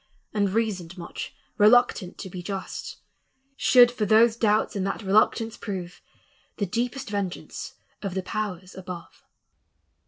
And 0.33 0.49
reasoned 0.49 0.97
much, 0.97 1.35
reluctant 1.59 2.17
to 2.17 2.27
be 2.31 2.41
just, 2.41 2.95
Should 3.55 3.91
for 3.91 4.07
those 4.07 4.35
doubts 4.35 4.75
and 4.75 4.83
that 4.87 5.03
reluctance 5.03 5.57
prove 5.57 6.01
The 6.57 6.65
deepest 6.65 7.11
vengeance 7.11 7.75
of 8.01 8.15
the 8.15 8.23
powers 8.23 8.73
above." 8.73 9.23